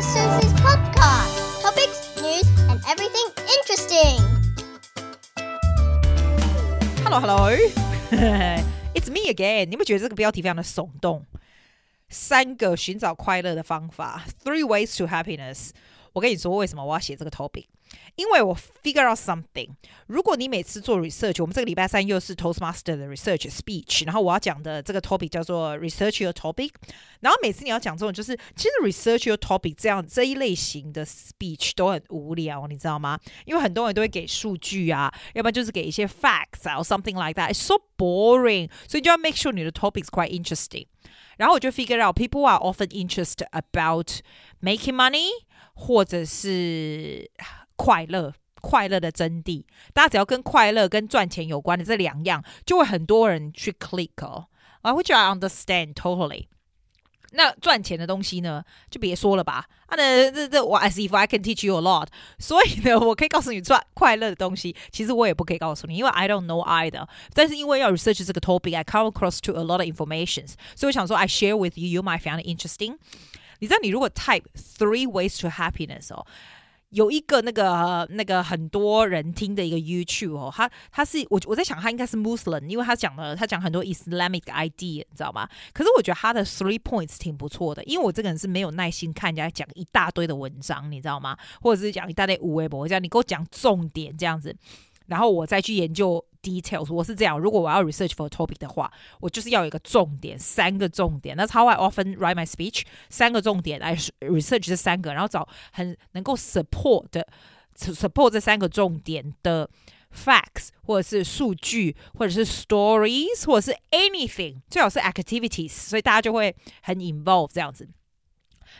[0.00, 1.60] Susie's podcast.
[1.60, 4.16] Topics, news, and everything interesting.
[7.04, 7.50] Hello, hello.
[8.94, 9.66] It's me again.
[9.66, 11.26] 你们觉得这个标题非常的耸动？
[12.08, 15.72] 三个寻找快乐的方法，Three ways to happiness。
[16.14, 17.66] 我跟你说，为什么我要写这个 topic？
[18.16, 19.68] 因为我 figure out something。
[20.06, 26.70] 如果你每次做 research，我们这个礼拜三又是 Toastmaster 的 research speech，然后我要讲的这个 topic 叫做 research your topic。
[27.20, 33.20] 然后每次你要讲这种，就是其实 research your topic 这样这一类型的 speech 都很无聊，你知道吗？
[33.44, 40.86] 因为很多人都会给数据啊，要不然就是给一些 facts 啊，or something like that。It's so boring，所以就要 make sure 你的 topic is quite interesting。
[41.36, 44.10] 然后我就 figure out people are often interested about
[44.62, 45.28] making money，
[45.74, 47.30] 或者是
[47.83, 48.31] 快乐，
[48.61, 49.65] 快乐的真谛。
[49.91, 54.45] 大家只要跟快乐、跟赚钱有关的这两样，就会很多人去 click 哦。
[54.83, 56.45] 啊，which I understand totally。
[57.31, 59.65] 那赚钱的东西呢，就别说了吧。
[59.87, 62.09] 啊，那这这我 as if I can teach you a lot。
[62.37, 67.07] 所以呢，我可以告诉你赚快乐的东西，其实我也不可以告诉你，因为 I don't know either。
[67.33, 70.53] 但是因为要 research 这个 topic，I come across to a lot of informations。
[70.75, 72.97] 所以我想说，I share with you, you might find interesting。
[73.57, 74.43] 你知道，你如果 type
[74.77, 76.27] three ways to happiness 哦。
[76.91, 85.47] 有一个那个那个很多人听的一个 YouTube 哦，他他是我我在想他应该是 Muslim，因为他讲了他讲很多 Islamic idea，你知道吗？
[85.73, 91.37] 可是我觉得他的 three points 挺不错的，因为我这个人是没有耐心看人家讲一大堆的文章，你知道吗？
[91.61, 94.55] 或者是讲一大堆无微博，这样你给我讲重点这样子，
[95.07, 96.23] 然后我再去研究。
[96.42, 101.36] details 我是这样，如果我要 research for a topic 的话，我就是要有一个重点，三个重点。
[101.36, 107.26] That's how I often write my speech，三个重点来 research 这三个，然后找很能够 support 的
[107.76, 109.68] support 这三个重点的
[110.14, 117.88] facts 或者是数据，或者是 stories，或者是 anything，最好是 activities，所以大家就会很 involved 这样子。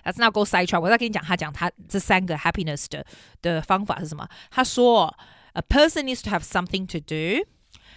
[0.05, 3.05] Let's not go sidetrack，我再跟你讲，他讲他这三个 happiness 的
[3.43, 4.29] 的方法是什么？
[4.51, 5.13] 他说。
[5.55, 7.47] A person needs to have something to do,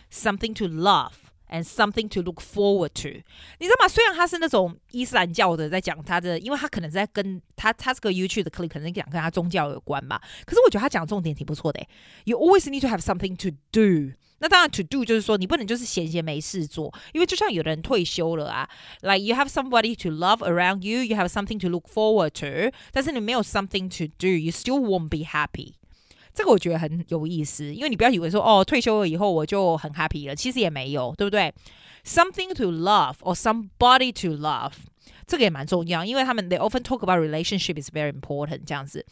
[0.09, 1.13] something to love,
[1.50, 3.22] and something to look forward to。
[3.59, 3.88] 你知道吗？
[3.88, 10.22] 虽然他是那种伊斯兰教的，在讲他的，因为他可能在跟他他这个 YouTube 的 clip 可能讲跟他宗教有关吧。
[10.45, 11.85] 可是我觉得他讲的重点挺不错的。
[12.23, 14.16] You always need to have something to do。
[14.41, 18.69] 那当然，to do 就是说你不能就是闲闲没事做，因为就像有的人退休了啊，
[19.01, 23.90] like you have somebody to love around you, you have something to look forward to，但是你没有 something
[23.90, 25.73] to do, you still won't be happy。
[26.34, 31.55] 这个我觉得很有意思，因为你不要以为说哦，退休了以后我就很 happy 了，其实也没有，对不对
[32.05, 34.72] ？Something to love or somebody to love。
[35.26, 39.04] 这个也蛮重要，因为他们 they often talk about relationship is very important 这样子。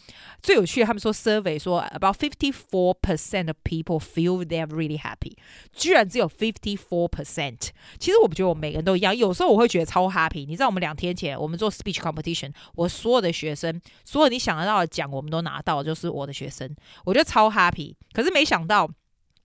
[0.42, 5.32] 最有趣的，他们说 survey 说 about fifty four percent of people feel they are really happy，
[5.72, 7.68] 居然只有 fifty four percent。
[7.98, 10.46] 其实我不觉得我每个人都一样，有时候我会觉得超 happy。
[10.46, 16.74] 你知道我们两天前我们做 speech competition，我所有的学生，所有你想得到的奖我们都拿到，就是我的学生，
[17.04, 17.94] 我觉得超 happy。
[18.12, 18.90] 可是没想到。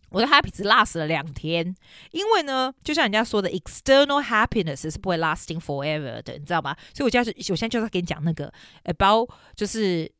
[0.09, 1.75] 我的 happy 只 last 了两天，
[2.11, 6.75] 因为呢，就像人家说的，external happiness 是不会 lasting forever 的，你知道吗？
[6.93, 8.53] 所以我就是，我现在就是要跟你讲那个
[8.83, 10.11] about 就是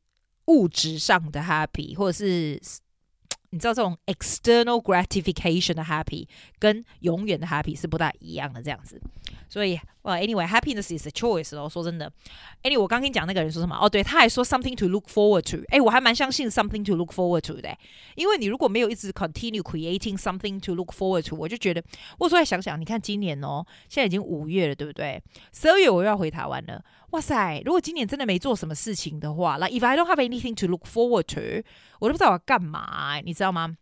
[0.46, 2.62] 物质上的 happy，或者是。
[3.52, 6.28] 你知道这种 external gratification 的 happy
[6.60, 9.02] 跟永远的 happy 是不大一样的，这样子。
[9.50, 11.70] 所以，哇，anyway，happiness is a choice 哦。
[11.70, 12.12] 说真的
[12.64, 13.78] ，anyway，我刚跟你讲那个人说什么？
[13.80, 15.64] 哦，对，他还说 something to look forward to。
[15.70, 17.76] 哎，我还蛮相信 something to look forward to 的，
[18.16, 21.82] 因为你如果没有一直 continue creating something to look forward to，我就觉得，
[22.20, 25.24] 我说来想想，你看今年哦，现在已经五月了，对不对？
[25.54, 26.84] 十二月我又要回台湾了。
[27.12, 27.62] 哇塞！
[27.66, 31.64] 如果今年真的没做什么事情的话，like if I don't have anything to look forward to，
[32.00, 33.78] 我都不知道我要干嘛，你知道吗？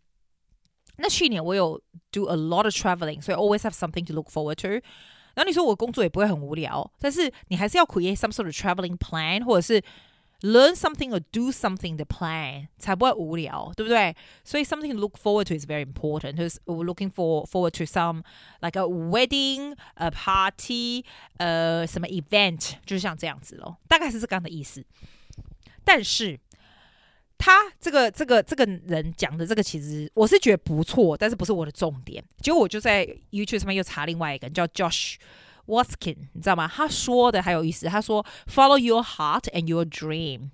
[0.97, 1.81] 那去年我有
[2.11, 4.85] do a lot of traveling，所以 always have something to look forward to。
[5.33, 9.83] 然后你说我工作也不会很无聊，但是你还是要 create some sort of traveling plan，或者是。
[10.42, 14.16] Learn something or do something the plan 才不会无聊，对不对？
[14.42, 16.36] 所以 something to look forward to is very important.
[16.36, 18.22] Because we're looking for forward to some
[18.62, 21.04] like a wedding, a party,
[21.36, 24.82] 呃，什么 event，就是像这样子咯，大概是这样的意思。
[25.84, 26.40] 但是
[27.36, 32.24] 他这个这个这个人讲的这个，其实我是觉得不错，但是不是我的重点。
[32.40, 35.16] 结果我就在 YouTube 上面又查另外一个人叫 Josh。
[35.66, 36.66] Watkin，你知道吗？
[36.66, 37.86] 他说的还有意思。
[37.86, 40.50] 他说：“Follow your heart and your dream.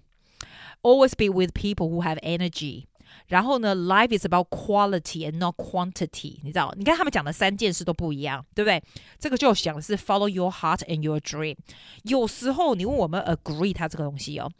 [0.82, 2.84] Always be with people who have energy.”
[3.28, 6.38] 然后呢，Life is about quality and not quantity。
[6.42, 6.72] 你知道？
[6.76, 8.80] 你看他们讲的三件事都不一样，对不对？
[9.18, 11.56] 这个就想的是 “Follow your heart and your dream”。
[12.04, 14.52] 有时候你问我们 agree 他这个东西哦，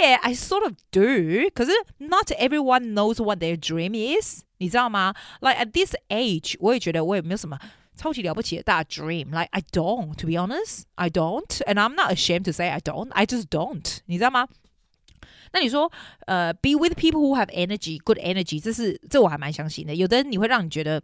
[0.00, 1.50] Yeah, I sort of do。
[1.52, 4.42] 可是 Not everyone knows what their dream is。
[4.58, 5.14] 你知道吗？
[5.40, 7.58] Like at this age，我也觉得我也没有什么。
[8.01, 12.51] 超级了不起的大 dream, like I don't, to be honest, I don't, and I'm not ashamed to
[12.51, 13.99] say I don't, I just don't.
[14.07, 14.47] 你知道吗？
[15.53, 15.91] 那你说，
[16.25, 19.93] 呃，be with people who have energy，good energy，这是这我还蛮相信的。
[19.93, 20.99] 有的人你会让你觉得，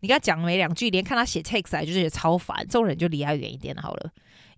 [0.00, 4.10] 你跟他讲没两句，连看他写 text 来就觉得超烦，这种人就离他远一点好了。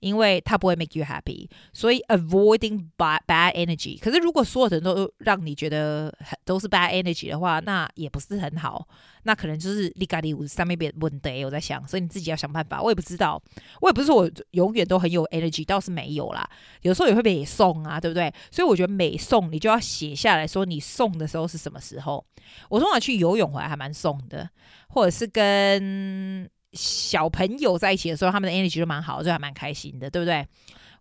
[0.04, 3.98] 因为他不会 make you happy，所以 avoiding bad bad energy。
[3.98, 6.14] 可是如果所有人都让你觉得
[6.44, 8.86] 都是 bad energy 的话，那也不是很好。
[9.22, 12.82] 那可能就是你家里上面别问题，我在想，所以你自己要想办法。
[12.82, 13.42] 我也不知道，
[13.80, 16.46] 我也不是说我永远都很有 energy，倒是没有啦。
[16.82, 18.30] 有时候也会被送啊，对不对？
[18.50, 22.22] 所以我觉得每送你就要写下来说你送的时候是什么时候。
[22.68, 24.50] 我通常去游泳回来还蛮送的，
[24.88, 26.46] 或者是跟。
[26.74, 30.46] 小朋友在一起的时候，他们的 energy 就蛮好，就还蛮开心的，对不对？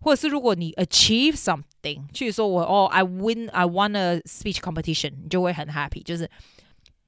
[0.00, 6.30] 或者是如果你 achieve something，去说我哦，I win, I won a speech competition，你就会很 happy，就是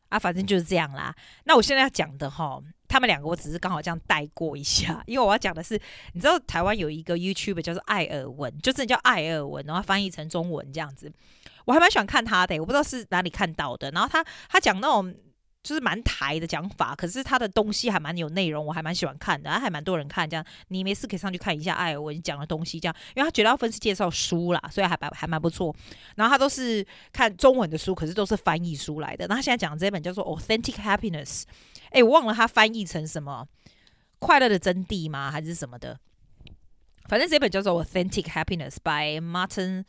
[0.08, 1.14] 啊，反正就是这样啦。
[1.44, 2.58] 那我现在要讲的哈，
[2.88, 5.78] 他们两个我只是刚好这样带过一下，因为我要讲的是，
[6.14, 11.12] 你知道台湾有一个 YouTuber 叫做艾尔文，就是叫艾尔文，然后翻译成中文这样子，
[11.66, 15.14] 我还蛮喜欢看他的，我不知道是哪里看到的，然后他他讲那种。
[15.66, 20.30] 就是蛮台的讲法，可是他的东西还蛮有内容，我还蛮喜欢看的，还蛮多人看。
[20.30, 25.74] 这样你没事可以上去看一下艾尔文讲的东西，这样，因为他绝大部分是介绍书啦，所以还蛮还蛮不错。
[26.14, 29.26] 然后他都是看中文的书，可是都是翻译书来的。
[29.26, 31.42] 那他现在讲的这本叫做《Authentic Happiness》，
[31.90, 33.48] 哎，我忘了他翻译成什么，
[34.20, 35.32] 快乐的真谛吗？
[35.32, 35.98] 还是什么的？
[37.08, 39.84] 反正这本叫做《Authentic Happiness》by Martin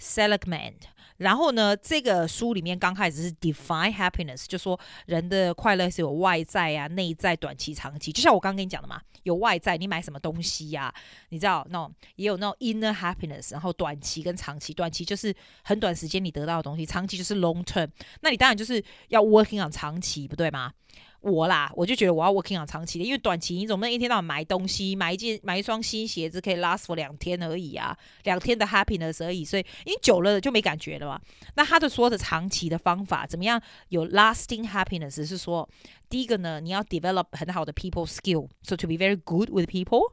[0.00, 0.74] Seligman。
[1.18, 8.10] 然后呢，这个书里面刚开始是 define happiness，就说人的快乐是有外在啊、内在、短期、长期。
[8.10, 10.90] 就像我刚跟你讲的嘛，有外在，你买什么东西呀、
[11.28, 17.86] 你知道那种也有那种 inner happiness，然后短期跟长期，短期就是很短时间你得到的东西，长期就是 long term。
[18.22, 20.72] 那你当然就是要 working on 长期，不对吗？
[21.20, 27.94] 我啦，我就觉得我要 working on 长期的，因为短期你总不能一天到晚买东西，买一件买一双新鞋子可以 last for 两天而已啊，
[28.24, 31.20] 两天的 happiness 而已，所以因为久了就没感觉了嘛。
[31.56, 35.68] 那他的说的长期的方法怎么样有 lasting happiness 是说，
[36.08, 40.12] 第一个呢，你要 develop 很好的 people skill，so to be very good with people，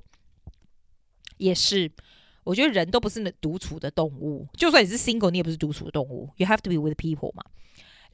[1.37, 1.89] 也是，
[2.43, 7.43] 我觉得人都不是独处的动物，就算你是 single，你也不是独处的动物，you have to be with people 嘛。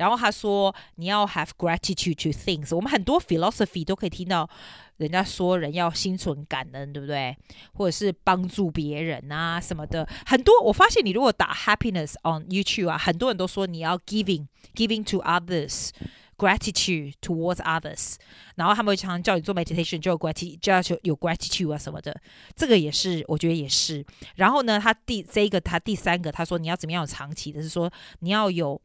[0.04, 2.76] 然后他说：“你要 have gratitude to things。
[2.76, 4.50] 我们很多 philosophy 都可以听到，
[4.98, 7.34] 人家说人要心存感恩，对不对？
[7.72, 10.06] 或者是帮助别人啊什么的。
[10.26, 18.16] 很多我发现，你如果打 happiness on YouTube 啊，很多人都说你要 giving giving to others，gratitude towards others。
[18.56, 22.14] 然后他们会常常叫你做 meditation，就 gratitude，就要求有 gratitude 啊什么的。
[22.58, 24.06] 这个也是，我觉得也是。
[24.36, 27.90] 然后呢，他第这一个，他第三个，他说你要怎么样长期的，是说
[28.20, 28.82] 你要有。”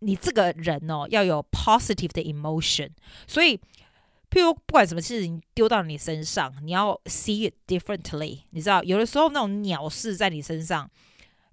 [0.00, 2.90] 你这个人哦，要有 positive 的 emotion，
[3.26, 3.56] 所以，
[4.30, 8.40] 譬如不管什么事情丢到你身上，你要 see it differently。
[8.50, 10.90] 你知道，有的时候那种鸟事在你身上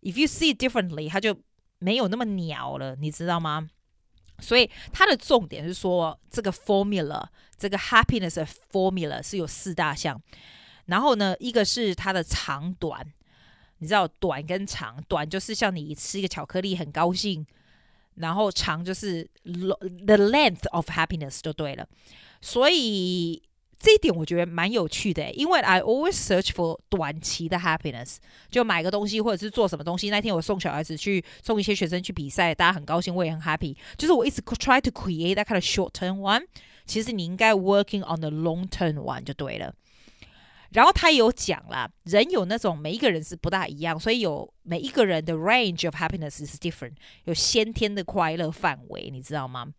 [0.02, 1.40] ，if you see it differently，它就
[1.80, 3.70] 没有那么鸟了，你知道吗？
[4.40, 7.26] 所以它的重点是说，这个 formula，
[7.58, 10.22] 这个 happiness 的 formula 是有四大项，
[10.88, 13.14] 然后呢，一个是它的长短，
[13.78, 17.46] 你知道短跟长，短就是像你吃一个巧克力很高兴。
[18.16, 21.88] 然后长就是 the length of happiness 就对了，
[22.42, 23.42] 所以
[23.80, 28.18] 这一点我觉得蛮有趣的，因为 I always search for 短期的 happiness，
[28.50, 30.10] 就买个东西或者是做什么东西。
[30.10, 33.76] 那天我送小孩子去送一些学生去比赛，大家很高兴，我也很 happy。
[33.98, 36.46] 就是我一直 try to create that kind of short term one，
[36.86, 39.74] 其实你应该 working on the long term one 就对了。
[40.74, 46.94] 然后他有讲啦，人有那种每一个人是不大一样，所以有每一个人的 range of happiness is different，
[47.26, 49.74] 有先天的快乐范围，你知道吗？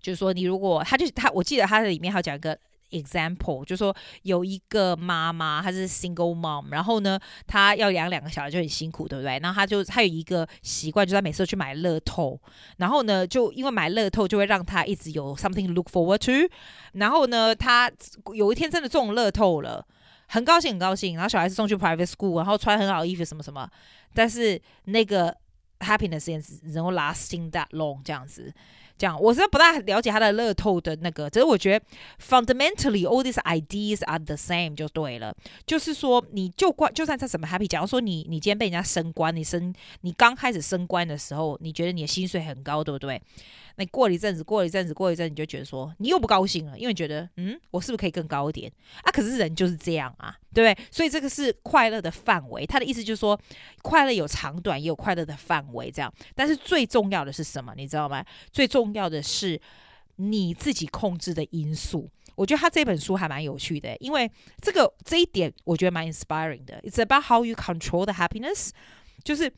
[0.00, 2.58] 就是说，你如果他就他，我记得他的里面还讲一个。
[2.90, 9.38] Example 就说有一个妈妈，她是 single mom，然后呢，她要养两个小孩就很辛苦，对不对？
[9.40, 12.40] 然后她就她有一个习惯，就是她每次都去买乐透，
[12.78, 16.52] 然后呢，就因为买乐透就会让她一直有 something look forward to，
[16.92, 17.90] 然后呢，她
[18.34, 19.86] 有一天真的中乐透了，
[20.26, 23.68] 很高兴很高兴，然后小孩子送去 private school，然后穿很好的衣服什么什么，
[24.14, 25.34] 但是那个
[25.80, 28.52] happiness is no lasting that long 这样子。
[28.98, 31.84] 这样，我是不大了解他的乐透的那个，只是我觉得
[32.20, 35.34] fundamentally all these ideas are the same 就对了。
[35.64, 43.22] 就是说，你就关，就算他怎么 happy，假如说你你今天被人家升官，你升你刚开始升官的时候，你觉得你的薪水很高，对不对？
[43.76, 48.72] 那过了一阵子，过了一阵子，过一阵，你就觉得说你又不高兴了，因为觉得嗯，我是不是可以更高一点
[49.04, 49.12] 啊？
[49.12, 50.86] 可是人就是这样啊，对不对？
[50.90, 52.66] 所以这个是快乐的范围。
[52.66, 53.38] 他的意思就是说，
[53.82, 56.12] 快乐有长短，也有快乐的范围，这样。
[56.34, 57.74] 但是最重要的是什么？
[57.76, 58.24] 你知道吗？
[58.52, 59.60] 最重要的是
[60.16, 62.10] 你自己控制的因素。
[62.34, 66.80] 我觉得他这本书还蛮有趣的，因为这个这一点我觉得蛮 inspiring 的。
[66.82, 68.70] It's about how you control the happiness，
[69.24, 69.52] 就是。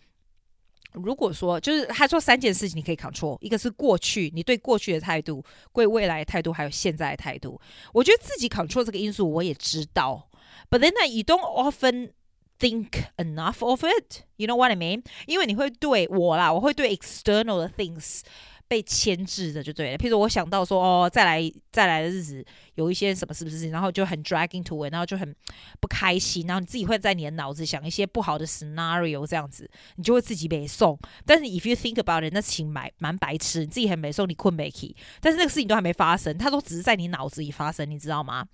[0.95, 5.41] 如果说就是他说三件事情你可以 control，一个是过去你对过去的态度，
[5.73, 7.61] 对未来的态度，还有现在的态度。
[7.93, 10.29] 我觉得自己 control 这个因素我也知道
[10.69, 12.11] ，but then you don't often
[12.59, 14.23] think enough of it.
[14.37, 15.05] You know what I mean？
[15.27, 18.23] 因为你会对我啦，我会对 external 的 things。
[18.71, 23.69] 被牵制的就对了，譬如我想到说哦，再来再来的日子有一些什么是不是？
[23.69, 25.35] 然后就很 dragging to it，然后就很
[25.81, 30.97] 不开心，然后你自己会在你的脑子想一些不好的 scenario，这样子你就会自己背诵。
[31.27, 38.47] 但是 if you think about it，那事情蛮蛮白痴，你自己很背诵，你困没起，但是那个事情都还没发生，它都只是在你脑子里发生，你知道吗？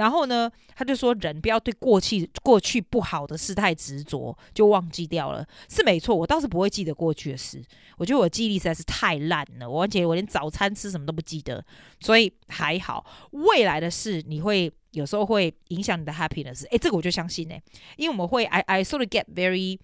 [0.00, 6.16] 然后呢，他就说人不要对过去过去不好的事太执着，就忘记掉了，是没错。
[6.16, 7.62] 我倒是不会记得过去的事，
[7.98, 11.62] 我觉得我记忆力实在是太烂了，我而且我连早餐吃什么都不记得，
[12.00, 13.04] 所以还好。
[13.32, 17.62] 未来的事你会有时候会影响你的 happiness，诶，这个我就相信诶，
[17.98, 19.78] 因为我们会 I I sort of get very。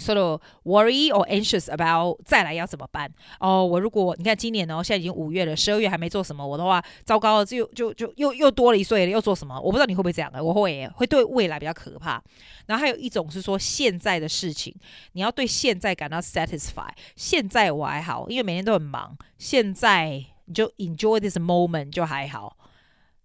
[0.00, 3.12] Sort of worry or anxious about 再来要怎么办？
[3.38, 9.60] 哦，我如果你看今年哦，现在已经五月了，十二月还没做什么，我的话糟糕了，就就就又又多了一岁了，又做什么？
[9.60, 12.22] 我不知道你会不会这样的，我会会对未来比较可怕。
[12.64, 14.74] 然后还有一种是说现在的事情，
[15.12, 16.88] 你要对现在感到 satisfy。
[17.14, 22.56] 现在我还好，因为每天都很忙，现在你就 enjoy this moment 就还好，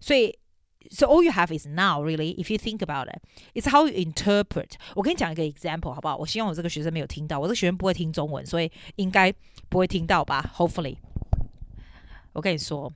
[0.02, 0.38] 所以。
[0.91, 2.35] So all you have is now, really.
[2.39, 3.21] If you think about it,
[3.55, 4.73] it's how you interpret.
[4.95, 6.17] 我跟你讲一个 example，好不好？
[6.17, 9.33] 我希望我这个学生没有听到，我这个学生不会听中文，所以应该
[9.69, 10.51] 不会听到吧？
[10.57, 10.97] Hopefully，
[12.33, 12.93] 我跟你说。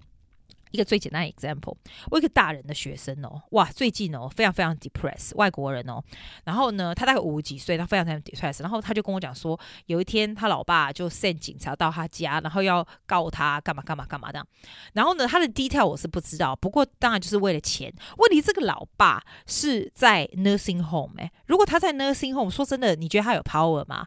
[0.71, 1.75] 一个最简单的 example，
[2.11, 6.03] 我一个大人的学生哦，哇，最近哦非常非常 depressed，外国人哦，
[6.43, 14.45] 然后呢，他大概五十几岁，他非常非常 depressed，然后他就跟我讲说，有一天他老爸就 send 警察到他家，然后要告他干嘛干嘛干嘛的，
[14.93, 17.93] 然后呢，他的 detail 我是不知道，不过当然就是为了钱。
[18.17, 24.05] 问题这个老爸是在 nursing home 诶，如果他在 nursing home，说真的，你觉得他有 power 吗？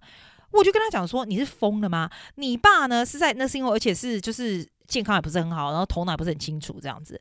[0.52, 2.10] 我就跟他讲说，你是疯了吗？
[2.36, 4.70] 你爸呢是在 nursing home，而且是就是。
[4.92, 7.18] 健康也不是很好，然后头脑也不是很清楚，这样子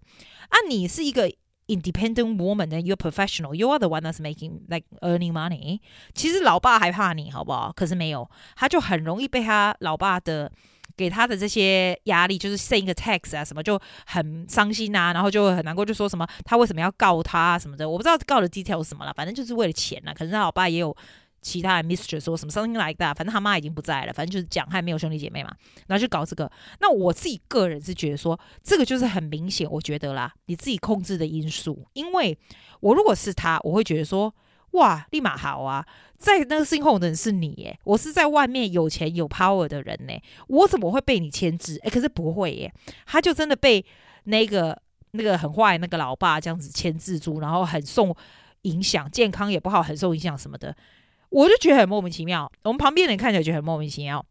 [0.50, 1.32] 啊，你是一个
[1.68, 5.80] independent woman，and you're professional，you are the one that's making like earning money。
[6.13, 7.72] 其实老爸还怕你好不好？
[7.74, 10.51] 可是没有，他就很容易被他老爸的
[10.98, 20.13] 给他的这些压力，就是 send 一个 text 啊什么，就很伤心啊，然后就很难过，就说什么他为什么要告他啊什么的，我不知道告的 detail 是什么了，反正就是为了钱了。
[20.13, 20.96] 可是他老爸也有。
[21.42, 25.52] 其他的 mistress 说什么 something like that，反正他妈已经不在了，反正就是讲他没有兄弟姐妹嘛，
[25.88, 26.50] 然后就搞这个。
[26.80, 31.88] 那我自己个人是觉得说，这个就是很明显，我觉得啦，你自己控制的因素。
[31.94, 32.38] 因为
[32.80, 34.34] 我如果是他，我会觉得说，
[34.72, 35.86] 哇，立马好啊，
[36.18, 40.14] 在那个 nursing home 的人是你耶，我是在外面有钱有 power 的人呢，
[40.48, 41.80] 我怎么会被你牵制？
[41.84, 42.74] 诶，可是不会耶，
[43.06, 43.84] 他就真的被
[44.26, 44.80] 那个
[45.12, 48.16] 那个很坏那个老爸这样子牵制住，然后很受
[48.62, 50.76] 影响，健康也不好，很受影响什么的。
[51.32, 54.24] 我就觉得很莫名其妙，我们旁边人看起来觉得很莫名其妙。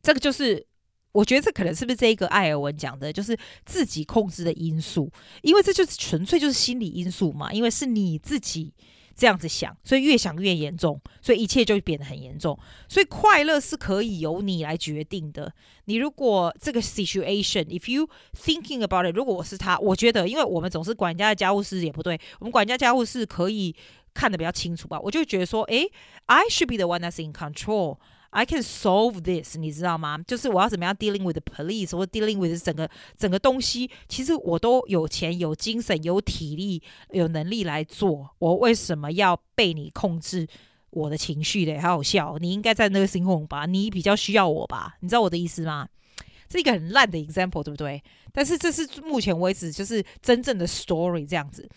[0.00, 0.64] 这个就是，
[1.10, 3.36] 我觉得这可能是不是这一个艾尔文讲的，就是
[3.66, 5.10] 自己控制的因素，
[5.42, 8.72] 因为这就是纯粹就是心理因素嘛，因为是你自己
[9.16, 12.56] 这样子想，所以越想越严重，所以一切就变得很严重。
[12.88, 15.52] 所以快乐是可以由你来决定的。
[15.86, 18.08] 你如果这个 situation，if you
[18.40, 23.74] thinking about it，如果我是他，我觉得，因为我们总是管家的家务事也不对，我们管家家务事可以。
[24.18, 25.88] 看得比较清楚吧，我就觉得说，诶
[26.26, 27.98] ，I should be the one that's in control.
[28.30, 30.18] I can solve this，你知道吗？
[30.26, 36.82] 就是我要怎么样 dealing with the police，或 dealing with 整个整个东西，其实我都有钱、有精神、有体力、
[37.12, 38.28] 有能力来做。
[38.40, 40.48] 我为什么要被你控制
[40.90, 41.80] 我的情绪的？
[41.80, 43.66] 好好笑，你应该在那个星空吧？
[43.66, 44.96] 你比较需要我吧？
[45.00, 45.88] 你知道我的意思吗？
[46.50, 48.02] 是一个很烂的 example，对不对？
[48.32, 51.68] 但是这是目前为止就是真正的 story 这样子。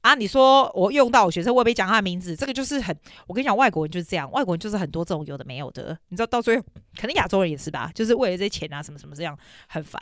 [0.00, 6.64] 啊，你说我用到我学生，我也没讲他的名字，这个就是很，我跟你讲，外国人就是这样，外国人就是很多这种有的没有的，你知道，到最后
[6.98, 9.38] 可能亚洲人也是吧，就是为了这些钱啊，什么什么这样
[9.68, 10.00] 很烦。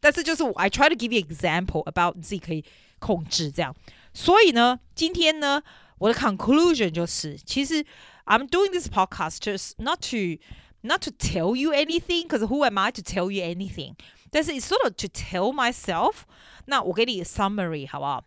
[0.00, 2.64] 但是就是 I try to give you example about 你自己可以
[2.98, 3.74] 控制这样。
[4.12, 5.62] 所以呢，今天呢，
[5.98, 7.84] 我的 conclusion 就是，其实
[8.26, 10.42] I'm doing this podcast just not to
[10.82, 13.44] not to tell you anything，c a u s e who am I to tell you
[13.44, 13.94] anything？
[14.30, 16.22] 但是 it's sort of to tell myself。
[16.66, 18.24] 那我给你 summary 好不好？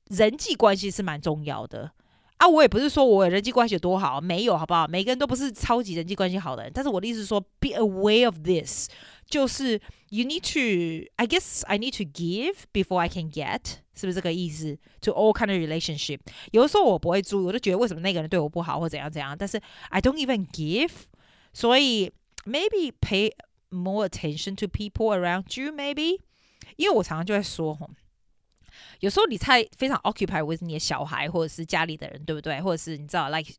[0.10, 1.94] 人际关系是蛮重要的
[2.40, 2.48] 啊。
[2.48, 4.86] 我也不是说我人际关系有多好，没有好不好？
[4.86, 8.90] 每个人都不是超级人际关系好的人，但是我的意思是说，be aware of this。
[9.33, 9.81] 就是
[10.11, 13.61] you need to, I guess I need to give before I can get，
[13.95, 14.79] 是不是这个意思？
[15.03, 16.21] To all kind of relationship，
[16.53, 20.91] 有的时候我不会注意，我就觉得为什么那个人对我不好或怎样怎样，但是 I don't even give，
[21.53, 22.13] 所以
[22.45, 23.33] maybe pay
[23.71, 26.21] more attention to people around you，maybe，
[26.77, 27.79] 因为我常常就会说
[29.00, 32.62] 有时候你太非常 occupied with 你的小孩或者是家里的人，对不对？
[32.62, 33.52] 或者是你知道，like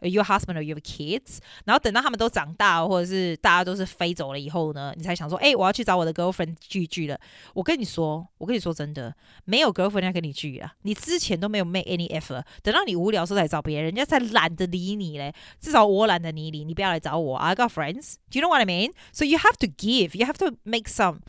[0.00, 7.18] your husband or your kids，然后等到他们都长大，或者是大家都是飞走了以后呢，你才想说，哎，我要去找我的 girlfriend 聚聚了。
[7.54, 9.14] 我跟你说，我跟你说真的，
[9.44, 10.72] 没有 girlfriend 要跟你聚啊。
[10.82, 15.32] 你之前都没有 make any effort，等到你无聊时候才找别人，人家才懒得理你嘞。
[15.60, 17.36] 至少我懒得理你，你不要来找我。
[17.36, 18.14] I got friends.
[18.30, 18.92] Do you know what I mean?
[19.12, 20.16] So you have to give.
[20.16, 21.20] You have to make some.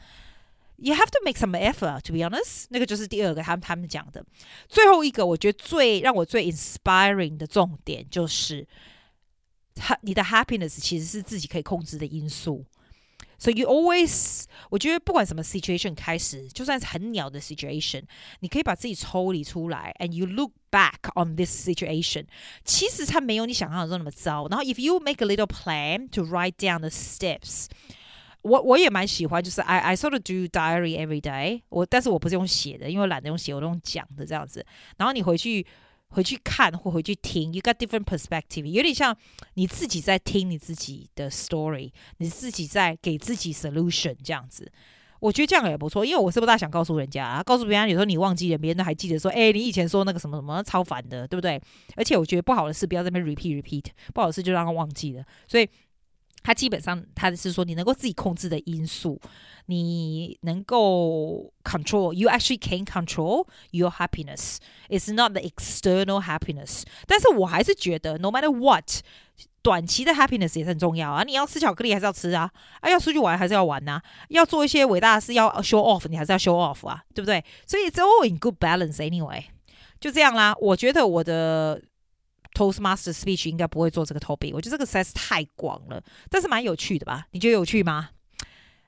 [0.81, 2.67] You have to make some effort, to be honest。
[2.69, 4.25] 那个就是第二个，他们他们讲的
[4.69, 8.64] 最后一个，我觉得最让我最 inspiring 的重点就是，
[9.75, 12.64] 他你的 happiness 其实是自己可以控制的因素。
[13.40, 18.05] So you always，我觉得不管什么 situation 开始，就算是很鸟的 situation，
[18.38, 22.26] 你可以把自己抽离出来，and you look back on this situation，
[22.64, 24.47] 其实它没有你想象中那么糟。
[24.49, 27.67] 然后 if you make a little plan to write down the steps。
[28.44, 31.62] 我我也蛮喜欢，就是 I I sort of do diary every day。
[31.70, 34.66] 我但是我不是用写的，因为懒得用写，我都用讲的这样子。
[34.98, 35.66] 然后你回去
[36.10, 39.18] 回去看或回去听，you got different perspective，有点像
[39.54, 44.72] 你自己在听你自己的 story，你自己在给自己 solution 这样子。
[45.22, 51.62] 我觉得这样也不错，因为我是不大想告诉人家啊，告诉别人有时候你忘记了，别人都还记得说，哎，你以前说那个什么什么超烦的，对不对？
[51.96, 55.70] 而且我觉得不好的事不要在那边 repeat repeat，不好的事就让他忘记了，所以。
[56.44, 59.20] 它基本上，它的是说你能够自己控制的因素，
[59.68, 64.58] 你能够 control，you actually can control your happiness.
[64.90, 66.84] It's not the external happiness.
[67.08, 69.01] 但是我还是觉得，no matter what，
[69.62, 71.24] 短期的 happiness 也是很重要啊。
[71.24, 72.51] 你要吃巧克力还是要吃啊？
[72.82, 77.44] 啊，要出去玩还是要玩呐、要做一些伟大的事要 show off，你还是要 show off 啊，对不对？
[77.66, 79.46] 所以 it's all in good balance anyway。
[80.01, 81.82] 就这样啦，我觉得我的。
[82.53, 87.25] Toastmaster speech 应该不会做这个 topic，我觉得这个实在是太广了，但是蛮有趣的吧？
[87.31, 88.09] 你觉得有趣吗？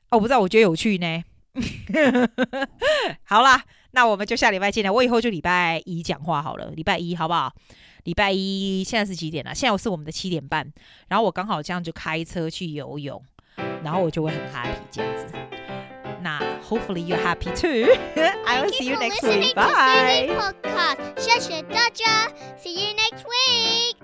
[0.09, 1.23] 哦，我不知道，我觉得有趣呢。
[3.23, 4.91] 好啦，那我们就下礼拜见了。
[4.91, 7.53] 我以后就礼拜一讲话好了，礼拜一好不好？
[8.03, 9.55] 礼拜一现在是几点了？
[9.55, 10.71] 现在是我们的七点半，
[11.07, 13.23] 然后我刚好这样就开车去游泳，
[13.83, 15.33] 然后我就会很 happy 这样子。
[16.25, 17.93] Nah, hopefully you're happy too.
[18.47, 19.53] I will see you next week.
[19.53, 20.25] Bye.
[20.27, 21.19] Podcast.
[22.57, 23.95] See you next week.